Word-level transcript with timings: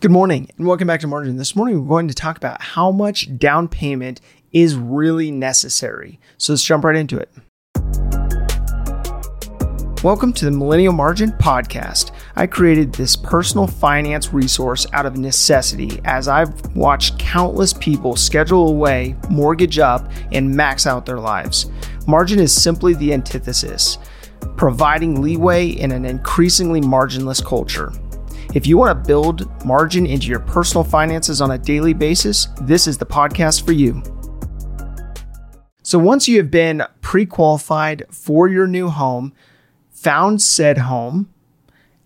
Good 0.00 0.12
morning 0.12 0.48
and 0.56 0.64
welcome 0.64 0.86
back 0.86 1.00
to 1.00 1.08
Margin. 1.08 1.38
This 1.38 1.56
morning 1.56 1.80
we're 1.80 1.88
going 1.88 2.06
to 2.06 2.14
talk 2.14 2.36
about 2.36 2.62
how 2.62 2.92
much 2.92 3.36
down 3.36 3.66
payment 3.66 4.20
is 4.52 4.76
really 4.76 5.32
necessary. 5.32 6.20
So 6.36 6.52
let's 6.52 6.62
jump 6.62 6.84
right 6.84 6.94
into 6.94 7.18
it. 7.18 7.28
Welcome 10.04 10.32
to 10.34 10.44
the 10.44 10.52
Millennial 10.52 10.92
Margin 10.92 11.32
Podcast. 11.32 12.12
I 12.36 12.46
created 12.46 12.92
this 12.92 13.16
personal 13.16 13.66
finance 13.66 14.32
resource 14.32 14.86
out 14.92 15.04
of 15.04 15.16
necessity 15.16 16.00
as 16.04 16.28
I've 16.28 16.76
watched 16.76 17.18
countless 17.18 17.72
people 17.72 18.14
schedule 18.14 18.68
away, 18.68 19.16
mortgage 19.28 19.80
up, 19.80 20.12
and 20.30 20.48
max 20.48 20.86
out 20.86 21.06
their 21.06 21.18
lives. 21.18 21.72
Margin 22.06 22.38
is 22.38 22.54
simply 22.54 22.94
the 22.94 23.12
antithesis, 23.12 23.98
providing 24.56 25.20
leeway 25.20 25.70
in 25.70 25.90
an 25.90 26.04
increasingly 26.04 26.80
marginless 26.80 27.44
culture. 27.44 27.92
If 28.54 28.66
you 28.66 28.78
want 28.78 28.96
to 28.96 29.06
build 29.06 29.64
margin 29.66 30.06
into 30.06 30.28
your 30.28 30.40
personal 30.40 30.82
finances 30.82 31.42
on 31.42 31.50
a 31.50 31.58
daily 31.58 31.92
basis, 31.92 32.48
this 32.62 32.86
is 32.86 32.96
the 32.96 33.04
podcast 33.04 33.66
for 33.66 33.72
you. 33.72 34.02
So, 35.82 35.98
once 35.98 36.26
you 36.26 36.38
have 36.38 36.50
been 36.50 36.82
pre 37.02 37.26
qualified 37.26 38.06
for 38.10 38.48
your 38.48 38.66
new 38.66 38.88
home, 38.88 39.34
found 39.90 40.40
said 40.40 40.78
home, 40.78 41.28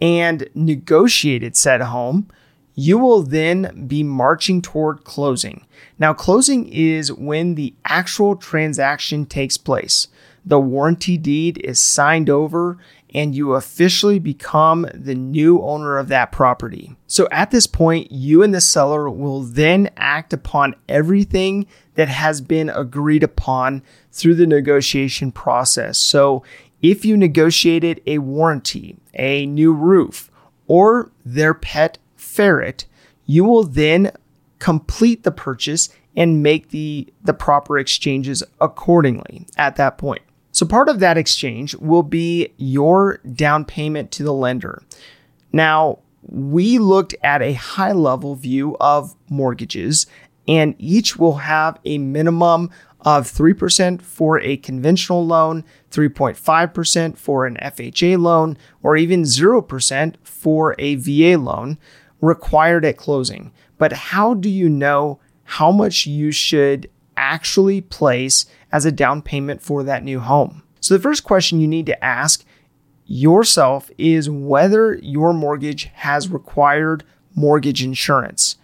and 0.00 0.48
negotiated 0.54 1.56
said 1.56 1.80
home, 1.80 2.28
you 2.74 2.98
will 2.98 3.22
then 3.22 3.86
be 3.86 4.02
marching 4.02 4.60
toward 4.60 5.04
closing. 5.04 5.66
Now, 5.98 6.12
closing 6.12 6.68
is 6.68 7.10
when 7.10 7.54
the 7.54 7.74
actual 7.86 8.36
transaction 8.36 9.24
takes 9.24 9.56
place. 9.56 10.08
The 10.46 10.60
warranty 10.60 11.18
deed 11.18 11.58
is 11.58 11.80
signed 11.80 12.30
over 12.30 12.78
and 13.12 13.34
you 13.34 13.54
officially 13.54 14.18
become 14.18 14.86
the 14.94 15.14
new 15.14 15.60
owner 15.62 15.98
of 15.98 16.08
that 16.08 16.30
property. 16.32 16.94
So 17.06 17.26
at 17.32 17.50
this 17.50 17.66
point, 17.66 18.12
you 18.12 18.42
and 18.42 18.54
the 18.54 18.60
seller 18.60 19.10
will 19.10 19.42
then 19.42 19.90
act 19.96 20.32
upon 20.32 20.76
everything 20.88 21.66
that 21.94 22.08
has 22.08 22.40
been 22.40 22.68
agreed 22.70 23.22
upon 23.22 23.82
through 24.12 24.34
the 24.34 24.46
negotiation 24.46 25.32
process. 25.32 25.98
So 25.98 26.44
if 26.82 27.04
you 27.04 27.16
negotiated 27.16 28.02
a 28.06 28.18
warranty, 28.18 28.98
a 29.14 29.46
new 29.46 29.72
roof, 29.72 30.30
or 30.66 31.10
their 31.24 31.54
pet 31.54 31.98
ferret, 32.16 32.86
you 33.24 33.44
will 33.44 33.64
then 33.64 34.12
complete 34.58 35.22
the 35.22 35.32
purchase 35.32 35.88
and 36.14 36.42
make 36.42 36.70
the, 36.70 37.12
the 37.22 37.34
proper 37.34 37.78
exchanges 37.78 38.42
accordingly 38.60 39.46
at 39.56 39.76
that 39.76 39.98
point. 39.98 40.22
So, 40.56 40.64
part 40.64 40.88
of 40.88 41.00
that 41.00 41.18
exchange 41.18 41.76
will 41.76 42.02
be 42.02 42.54
your 42.56 43.18
down 43.34 43.66
payment 43.66 44.10
to 44.12 44.22
the 44.22 44.32
lender. 44.32 44.82
Now, 45.52 45.98
we 46.22 46.78
looked 46.78 47.14
at 47.22 47.42
a 47.42 47.52
high 47.52 47.92
level 47.92 48.36
view 48.36 48.74
of 48.80 49.14
mortgages, 49.28 50.06
and 50.48 50.74
each 50.78 51.18
will 51.18 51.36
have 51.36 51.78
a 51.84 51.98
minimum 51.98 52.70
of 53.02 53.30
3% 53.30 54.00
for 54.00 54.40
a 54.40 54.56
conventional 54.56 55.26
loan, 55.26 55.62
3.5% 55.90 57.18
for 57.18 57.44
an 57.44 57.58
FHA 57.60 58.18
loan, 58.18 58.56
or 58.82 58.96
even 58.96 59.24
0% 59.24 60.14
for 60.22 60.74
a 60.78 60.94
VA 60.94 61.36
loan 61.38 61.76
required 62.22 62.86
at 62.86 62.96
closing. 62.96 63.52
But 63.76 63.92
how 63.92 64.32
do 64.32 64.48
you 64.48 64.70
know 64.70 65.20
how 65.44 65.70
much 65.70 66.06
you 66.06 66.32
should 66.32 66.88
actually 67.26 67.80
place 67.80 68.46
as 68.70 68.84
a 68.84 68.92
down 68.92 69.22
payment 69.22 69.62
for 69.62 69.82
that 69.82 70.04
new 70.04 70.20
home? 70.20 70.62
So, 70.80 70.94
the 70.94 71.02
first 71.02 71.24
question 71.24 71.60
you 71.60 71.68
need 71.68 71.86
to 71.86 72.04
ask 72.04 72.44
yourself 73.06 73.90
is 73.98 74.28
whether 74.28 74.94
your 74.96 75.32
mortgage 75.32 75.90
has 75.94 76.28
required 76.28 77.04
mortgage 77.34 77.82
insurance. 77.82 78.56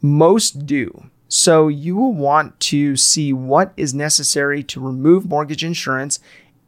Most 0.00 0.66
do. 0.66 1.10
So 1.28 1.68
you 1.68 1.96
will 1.96 2.12
want 2.12 2.58
to 2.60 2.96
see 2.96 3.32
what 3.32 3.72
is 3.76 3.94
necessary 3.94 4.62
to 4.64 4.80
remove 4.80 5.28
mortgage 5.28 5.64
insurance 5.64 6.20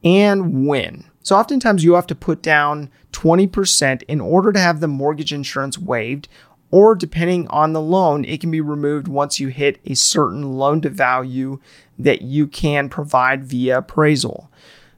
and 0.03 0.67
when. 0.67 1.05
So 1.23 1.37
oftentimes 1.37 1.85
you 1.85 1.95
have 1.95 2.07
to 2.09 2.15
put 2.15 2.43
down 2.43 2.91
20% 3.13 4.03
in 4.09 4.21
order 4.21 4.53
to 4.53 4.59
have 4.59 4.81
the 4.81 4.89
mortgage 4.89 5.33
insurance 5.33 5.79
waived, 5.79 6.29
or 6.71 6.95
depending 6.95 7.47
on 7.49 7.73
the 7.73 7.81
loan, 7.81 8.25
it 8.25 8.41
can 8.41 8.51
be 8.51 8.61
removed 8.61 9.09
once 9.09 9.39
you 9.39 9.49
hit 9.49 9.79
a 9.85 9.95
certain 9.95 10.55
loan 10.55 10.81
to 10.81 10.91
value 10.91 11.61
that 11.99 12.23
you 12.23 12.47
can 12.47 12.89
provide 12.89 13.45
via 13.45 13.79
appraisal. 13.79 14.51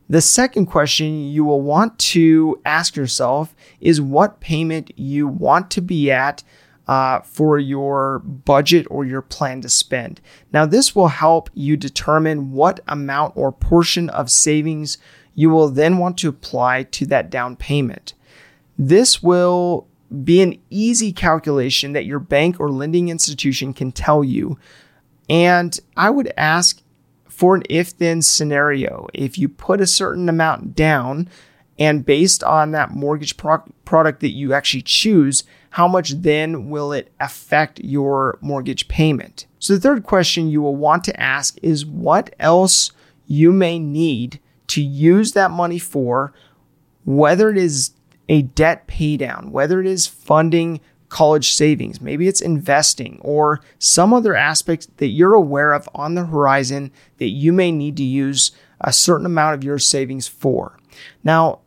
The 0.09 0.21
second 0.21 0.67
question 0.67 1.29
you 1.29 1.45
will 1.45 1.61
want 1.61 1.99
to 1.99 2.61
ask 2.65 2.97
yourself 2.97 3.55
is 3.81 4.01
what 4.01 4.41
payment 4.41 4.93
you 4.97 5.27
want 5.27 5.71
to 5.73 5.81
be 5.81 6.11
at 6.11 6.45
uh, 6.87 7.21
for 7.21 7.59
your 7.59 8.21
budget 8.21 8.87
or 8.89 9.05
your 9.05 9.23
plan 9.23 9.61
to 9.63 9.69
spend. 9.69 10.21
Now, 10.53 10.67
this 10.67 10.95
will 10.95 11.09
help 11.09 11.51
you 11.53 11.77
determine 11.77 12.53
what 12.53 12.81
amount 12.87 13.37
or 13.37 13.51
portion 13.51 14.09
of 14.11 14.31
savings 14.31 14.99
you 15.35 15.51
will 15.51 15.69
then 15.69 15.99
want 15.99 16.19
to 16.19 16.29
apply 16.29 16.85
to 16.85 17.07
that 17.07 17.29
down 17.29 17.57
payment. 17.57 18.15
This 18.79 19.23
will 19.23 19.89
be 20.25 20.41
an 20.41 20.59
easy 20.71 21.13
calculation 21.13 21.93
that 21.93 22.07
your 22.07 22.21
bank 22.21 22.61
or 22.61 22.71
lending 22.71 23.09
institution 23.09 23.73
can 23.73 23.93
tell 23.93 24.23
you. 24.23 24.59
And 25.29 25.79
I 25.97 26.11
would 26.11 26.33
ask 26.37 26.83
for 27.29 27.57
an 27.57 27.65
if 27.69 27.97
then 27.99 28.23
scenario. 28.23 29.09
If 29.13 29.39
you 29.39 29.49
put 29.49 29.81
a 29.81 29.87
certain 29.87 30.29
amount 30.29 30.75
down, 30.75 31.29
and 31.79 32.07
based 32.07 32.43
on 32.43 32.71
that 32.71 32.93
mortgage 32.93 33.37
pro- 33.37 33.65
product 33.85 34.21
that 34.21 34.31
you 34.31 34.55
actually 34.55 34.83
choose, 34.83 35.45
how 35.71 35.87
much 35.87 36.13
then 36.13 36.71
will 36.71 36.93
it 36.93 37.13
affect 37.21 37.81
your 37.81 38.39
mortgage 38.41 38.89
payment? 38.89 39.47
So, 39.59 39.75
the 39.75 39.81
third 39.81 40.05
question 40.05 40.49
you 40.49 40.63
will 40.63 40.77
want 40.77 41.05
to 41.05 41.21
ask 41.21 41.59
is 41.63 41.85
what 41.85 42.35
else 42.39 42.93
you 43.27 43.53
may 43.53 43.79
need 43.79 44.41
to 44.69 44.83
use 44.83 45.33
that 45.33 45.51
money 45.51 45.79
for, 45.79 46.33
whether 47.05 47.51
it 47.51 47.59
is 47.59 47.91
a 48.29 48.43
debt 48.43 48.87
paydown, 48.89 49.51
whether 49.51 49.81
it 49.81 49.87
is 49.87 50.07
funding 50.07 50.81
college 51.09 51.51
savings, 51.51 52.01
maybe 52.01 52.27
it's 52.29 52.41
investing 52.41 53.19
or 53.23 53.61
some 53.79 54.13
other 54.13 54.35
aspect 54.35 54.97
that 54.99 55.09
you're 55.09 55.35
aware 55.35 55.73
of 55.73 55.89
on 55.95 56.15
the 56.15 56.27
horizon 56.27 56.91
that 57.19 57.29
you 57.29 57.53
may 57.53 57.71
need 57.71 57.97
to 57.97 58.03
use 58.03 58.53
a 58.81 58.93
certain 58.93 59.27
amount 59.27 59.55
of 59.55 59.65
your 59.65 59.79
savings 59.79 60.27
for. 60.27 60.79
Now, 61.23 61.61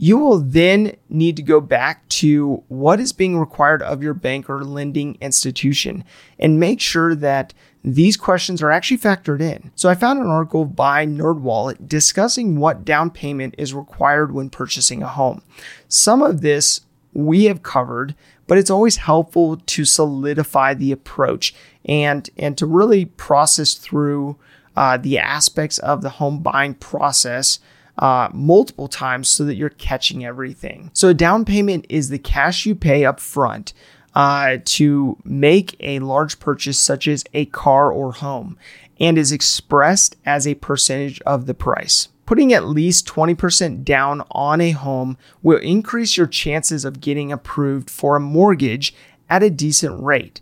you 0.00 0.16
will 0.16 0.38
then 0.38 0.96
need 1.08 1.36
to 1.36 1.42
go 1.42 1.60
back 1.60 2.08
to 2.08 2.62
what 2.68 3.00
is 3.00 3.12
being 3.12 3.36
required 3.36 3.82
of 3.82 4.02
your 4.02 4.14
bank 4.14 4.48
or 4.48 4.64
lending 4.64 5.18
institution 5.20 6.04
and 6.38 6.60
make 6.60 6.80
sure 6.80 7.16
that 7.16 7.52
these 7.84 8.16
questions 8.16 8.62
are 8.62 8.70
actually 8.70 8.98
factored 8.98 9.40
in. 9.40 9.70
So 9.74 9.88
I 9.88 9.94
found 9.94 10.20
an 10.20 10.26
article 10.26 10.64
by 10.64 11.06
NerdWallet 11.06 11.88
discussing 11.88 12.58
what 12.58 12.84
down 12.84 13.10
payment 13.10 13.54
is 13.56 13.72
required 13.72 14.32
when 14.32 14.50
purchasing 14.50 15.02
a 15.02 15.08
home. 15.08 15.42
Some 15.88 16.22
of 16.22 16.40
this 16.40 16.82
we 17.12 17.44
have 17.44 17.62
covered, 17.62 18.14
but 18.46 18.58
it's 18.58 18.70
always 18.70 18.96
helpful 18.96 19.56
to 19.56 19.84
solidify 19.84 20.74
the 20.74 20.92
approach 20.92 21.54
and 21.84 22.28
and 22.36 22.58
to 22.58 22.66
really 22.66 23.06
process 23.06 23.74
through 23.74 24.36
uh, 24.76 24.96
the 24.96 25.18
aspects 25.18 25.78
of 25.78 26.02
the 26.02 26.10
home 26.10 26.40
buying 26.40 26.74
process 26.74 27.58
uh, 27.98 28.28
multiple 28.32 28.88
times 28.88 29.28
so 29.28 29.44
that 29.44 29.56
you're 29.56 29.70
catching 29.70 30.24
everything. 30.24 30.90
So, 30.94 31.08
a 31.08 31.14
down 31.14 31.44
payment 31.44 31.86
is 31.88 32.08
the 32.08 32.18
cash 32.18 32.64
you 32.64 32.74
pay 32.74 33.04
up 33.04 33.18
front 33.18 33.72
uh, 34.18 34.58
to 34.64 35.16
make 35.22 35.76
a 35.78 36.00
large 36.00 36.40
purchase, 36.40 36.76
such 36.76 37.06
as 37.06 37.24
a 37.32 37.44
car 37.46 37.92
or 37.92 38.10
home, 38.10 38.58
and 38.98 39.16
is 39.16 39.30
expressed 39.30 40.16
as 40.26 40.44
a 40.44 40.56
percentage 40.56 41.20
of 41.20 41.46
the 41.46 41.54
price. 41.54 42.08
Putting 42.26 42.52
at 42.52 42.66
least 42.66 43.06
20% 43.06 43.84
down 43.84 44.24
on 44.32 44.60
a 44.60 44.72
home 44.72 45.16
will 45.40 45.60
increase 45.60 46.16
your 46.16 46.26
chances 46.26 46.84
of 46.84 47.00
getting 47.00 47.30
approved 47.30 47.88
for 47.88 48.16
a 48.16 48.20
mortgage 48.20 48.92
at 49.30 49.44
a 49.44 49.50
decent 49.50 50.02
rate 50.02 50.40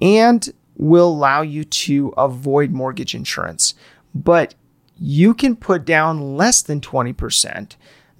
and 0.00 0.50
will 0.76 1.08
allow 1.08 1.42
you 1.42 1.64
to 1.64 2.14
avoid 2.16 2.70
mortgage 2.70 3.16
insurance. 3.16 3.74
But 4.14 4.54
you 4.96 5.34
can 5.34 5.56
put 5.56 5.84
down 5.84 6.36
less 6.36 6.62
than 6.62 6.80
20%. 6.80 7.74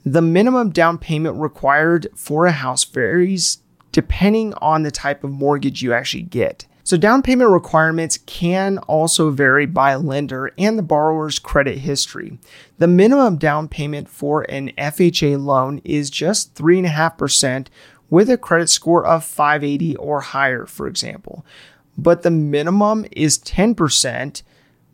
The 0.05 0.23
minimum 0.23 0.71
down 0.71 0.99
payment 0.99 1.37
required 1.37 2.09
for 2.17 2.47
a 2.47 2.53
house 2.53 2.83
varies 2.83 3.59
depending 3.93 4.55
on 4.55 4.83
the 4.83 4.91
type 4.91 5.25
of 5.25 5.31
mortgage 5.31 5.83
you 5.83 5.93
actually 5.93 6.23
get. 6.23 6.67
So, 6.89 6.97
down 6.97 7.21
payment 7.21 7.51
requirements 7.51 8.19
can 8.25 8.79
also 8.79 9.31
vary 9.31 9.67
by 9.67 9.95
lender 9.97 10.53
and 10.57 10.79
the 10.79 10.83
borrower's 10.83 11.39
credit 11.39 11.79
history. 11.81 12.39
The 12.79 12.87
minimum 12.87 13.37
down 13.37 13.69
payment 13.69 14.09
for 14.09 14.43
an 14.51 14.73
FHA 14.79 15.45
loan 15.45 15.83
is 15.85 16.09
just 16.09 16.55
3.5% 16.55 17.67
with 18.09 18.31
a 18.31 18.39
credit 18.39 18.71
score 18.71 19.05
of 19.05 19.23
580 19.23 19.97
or 19.97 20.21
higher, 20.21 20.65
for 20.65 20.87
example. 20.87 21.45
But 21.99 22.23
the 22.23 22.31
minimum 22.31 23.05
is 23.13 23.39
10% 23.39 24.43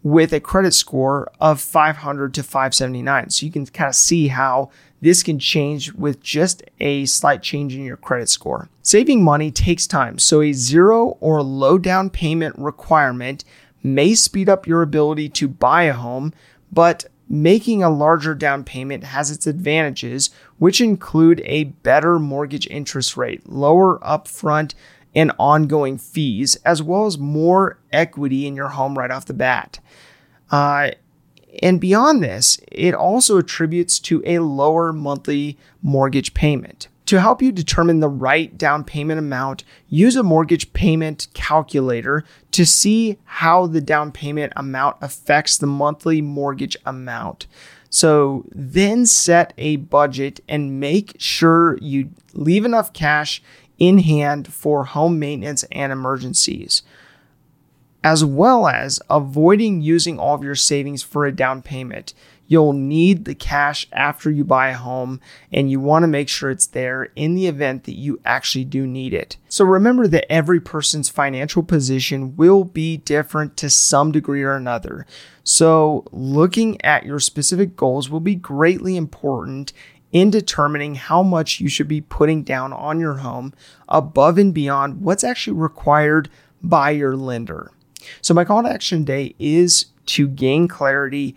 with 0.03 0.33
a 0.33 0.41
credit 0.41 0.75
score 0.75 1.31
of 1.41 1.61
500 1.61 2.35
to 2.35 2.43
579. 2.43 3.31
So 3.31 3.47
you 3.47 3.53
can 3.53 3.67
kind 3.67 3.89
of 3.89 3.95
see 3.95 4.29
how 4.29 4.71
this 5.05 5.23
can 5.23 5.39
change 5.39 5.93
with 5.93 6.23
just 6.23 6.63
a 6.81 7.05
slight 7.05 7.43
change 7.43 7.75
in 7.75 7.85
your 7.85 7.99
credit 7.99 8.31
score. 8.31 8.71
Saving 8.81 9.23
money 9.23 9.51
takes 9.51 9.87
time, 9.87 10.19
so 10.19 10.41
a 10.41 10.55
zero 10.55 11.19
or 11.21 11.43
low 11.43 11.77
down 11.77 12.09
payment 12.09 12.59
requirement 12.59 13.45
may 13.83 14.15
speed 14.15 14.49
up 14.49 14.67
your 14.67 14.81
ability 14.81 15.29
to 15.29 15.47
buy 15.47 15.83
a 15.83 15.93
home, 15.93 16.33
but 16.73 17.05
making 17.29 17.83
a 17.83 17.91
larger 17.91 18.35
down 18.35 18.65
payment 18.65 19.05
has 19.05 19.31
its 19.31 19.47
advantages, 19.47 20.31
which 20.57 20.81
include 20.81 21.43
a 21.45 21.65
better 21.65 22.19
mortgage 22.19 22.67
interest 22.69 23.15
rate, 23.15 23.47
lower 23.47 23.99
upfront 23.99 24.73
and 25.15 25.33
ongoing 25.39 25.99
fees, 25.99 26.57
as 26.65 26.83
well 26.83 27.05
as 27.05 27.19
more 27.19 27.79
equity 27.93 28.47
in 28.47 28.57
your 28.57 28.69
home 28.69 28.97
right 28.97 29.11
off 29.11 29.27
the 29.27 29.35
bat. 29.35 29.81
Uh, 30.51 30.93
and 31.63 31.81
beyond 31.81 32.23
this, 32.23 32.59
it 32.71 32.95
also 32.95 33.39
attributes 33.39 33.99
to 34.01 34.23
a 34.25 34.41
lower 34.41 34.93
monthly 34.93 35.59
mortgage 35.83 36.35
payment. 36.35 36.89
To 37.07 37.21
help 37.21 37.43
you 37.43 37.53
determine 37.53 38.01
the 38.01 38.09
right 38.09 38.57
down 38.57 38.83
payment 38.83 39.19
amount, 39.19 39.63
use 39.89 40.17
a 40.17 40.23
mortgage 40.23 40.73
payment 40.73 41.27
calculator 41.35 42.25
to 42.53 42.65
see 42.65 43.19
how 43.25 43.67
the 43.67 43.83
down 43.83 44.11
payment 44.11 44.55
amount 44.57 44.97
affects 45.03 45.59
the 45.59 45.67
monthly 45.67 46.23
mortgage 46.23 46.77
amount. 46.87 47.47
So 47.91 48.47
then 48.51 49.05
set 49.05 49.53
a 49.59 49.77
budget 49.77 50.41
and 50.49 50.81
make 50.81 51.15
sure 51.19 51.79
you 51.81 52.11
leave 52.33 52.65
enough 52.65 52.93
cash 52.93 53.43
in 53.79 53.99
hand 53.99 54.53
for 54.53 54.85
home 54.85 55.19
maintenance 55.19 55.65
and 55.71 55.93
emergencies 55.93 56.83
as 58.05 58.23
well 58.23 58.69
as 58.69 59.01
avoiding 59.09 59.81
using 59.81 60.19
all 60.19 60.35
of 60.35 60.45
your 60.45 60.55
savings 60.55 61.03
for 61.03 61.25
a 61.25 61.35
down 61.35 61.63
payment. 61.63 62.13
You'll 62.47 62.75
need 62.75 63.25
the 63.25 63.35
cash 63.35 63.89
after 63.91 64.31
you 64.31 64.45
buy 64.45 64.69
a 64.69 64.77
home, 64.77 65.23
and 65.51 65.71
you 65.71 65.81
want 65.81 66.03
to 66.03 66.09
make 66.09 66.29
sure 66.29 66.51
it's 66.51 66.67
there 66.67 67.05
in 67.17 67.35
the 67.35 67.47
event 67.47 67.85
that 67.85 67.97
you 67.97 68.21
actually 68.27 68.67
do 68.67 68.87
need 68.87 69.15
it. 69.15 69.39
So 69.49 69.65
remember 69.65 70.07
that 70.09 70.31
every 70.31 70.61
person's 70.61 71.09
financial 71.09 71.63
position 71.63 72.37
will 72.37 72.65
be 72.65 72.99
different 72.99 73.57
to 73.57 73.71
some 73.71 74.13
degree 74.13 74.43
or 74.43 74.55
another. 74.55 75.07
So 75.43 76.05
looking 76.13 76.79
at 76.85 77.07
your 77.07 77.21
specific 77.21 77.75
goals 77.75 78.11
will 78.11 78.21
be 78.21 78.35
greatly 78.35 78.99
important 78.99 79.73
in 80.13 80.31
determining 80.31 80.97
how 80.97 81.23
much 81.23 81.59
you 81.59 81.69
should 81.71 81.89
be 81.89 82.03
putting 82.03 82.43
down 82.43 82.75
on 82.75 83.01
your 83.01 83.15
home 83.15 83.55
above 83.89 84.37
and 84.37 84.53
beyond 84.53 85.01
what's 85.01 85.25
actually 85.25 85.57
required 85.57 86.29
by 86.63 86.91
your 86.91 87.17
lender. 87.17 87.71
So, 88.21 88.35
my 88.35 88.45
call 88.45 88.63
to 88.63 88.69
action 88.71 89.01
today 89.01 89.35
is 89.39 89.87
to 90.07 90.29
gain 90.29 90.69
clarity 90.69 91.35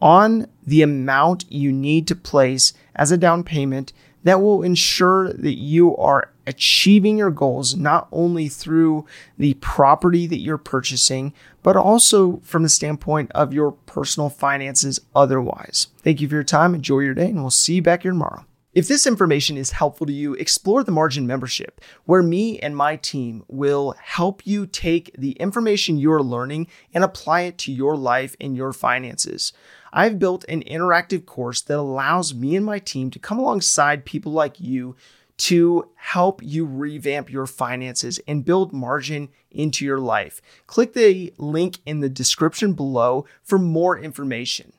on 0.00 0.46
the 0.66 0.82
amount 0.82 1.50
you 1.50 1.72
need 1.72 2.06
to 2.08 2.16
place 2.16 2.72
as 2.94 3.10
a 3.10 3.16
down 3.16 3.42
payment 3.42 3.92
that 4.24 4.40
will 4.40 4.62
ensure 4.62 5.32
that 5.32 5.58
you 5.58 5.96
are 5.96 6.30
achieving 6.46 7.18
your 7.18 7.30
goals 7.30 7.76
not 7.76 8.08
only 8.10 8.48
through 8.48 9.06
the 9.36 9.54
property 9.54 10.26
that 10.26 10.38
you're 10.38 10.58
purchasing, 10.58 11.32
but 11.62 11.76
also 11.76 12.38
from 12.42 12.62
the 12.62 12.68
standpoint 12.68 13.30
of 13.32 13.52
your 13.52 13.72
personal 13.72 14.28
finances 14.28 15.00
otherwise. 15.14 15.88
Thank 15.98 16.20
you 16.20 16.28
for 16.28 16.34
your 16.34 16.44
time. 16.44 16.74
Enjoy 16.74 17.00
your 17.00 17.14
day, 17.14 17.26
and 17.26 17.42
we'll 17.42 17.50
see 17.50 17.74
you 17.74 17.82
back 17.82 18.02
here 18.02 18.12
tomorrow. 18.12 18.44
If 18.78 18.86
this 18.86 19.08
information 19.08 19.56
is 19.56 19.72
helpful 19.72 20.06
to 20.06 20.12
you, 20.12 20.34
explore 20.34 20.84
the 20.84 20.92
Margin 20.92 21.26
membership, 21.26 21.80
where 22.04 22.22
me 22.22 22.60
and 22.60 22.76
my 22.76 22.94
team 22.94 23.42
will 23.48 23.96
help 24.00 24.46
you 24.46 24.66
take 24.66 25.10
the 25.18 25.32
information 25.32 25.98
you're 25.98 26.22
learning 26.22 26.68
and 26.94 27.02
apply 27.02 27.40
it 27.40 27.58
to 27.58 27.72
your 27.72 27.96
life 27.96 28.36
and 28.40 28.56
your 28.56 28.72
finances. 28.72 29.52
I've 29.92 30.20
built 30.20 30.44
an 30.44 30.62
interactive 30.62 31.26
course 31.26 31.60
that 31.62 31.76
allows 31.76 32.36
me 32.36 32.54
and 32.54 32.64
my 32.64 32.78
team 32.78 33.10
to 33.10 33.18
come 33.18 33.40
alongside 33.40 34.04
people 34.04 34.30
like 34.30 34.60
you 34.60 34.94
to 35.38 35.90
help 35.96 36.40
you 36.40 36.64
revamp 36.64 37.32
your 37.32 37.48
finances 37.48 38.20
and 38.28 38.44
build 38.44 38.72
margin 38.72 39.30
into 39.50 39.84
your 39.84 39.98
life. 39.98 40.40
Click 40.68 40.92
the 40.92 41.34
link 41.36 41.78
in 41.84 41.98
the 41.98 42.08
description 42.08 42.74
below 42.74 43.26
for 43.42 43.58
more 43.58 43.98
information. 43.98 44.72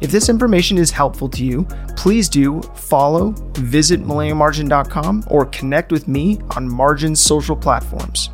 If 0.00 0.10
this 0.10 0.28
information 0.28 0.76
is 0.76 0.90
helpful 0.90 1.28
to 1.30 1.44
you, 1.44 1.64
please 1.96 2.28
do 2.28 2.60
follow, 2.74 3.30
visit 3.54 4.02
millennialmargin.com, 4.02 5.24
or 5.28 5.46
connect 5.46 5.90
with 5.90 6.06
me 6.06 6.38
on 6.54 6.68
Margin's 6.68 7.20
social 7.20 7.56
platforms. 7.56 8.30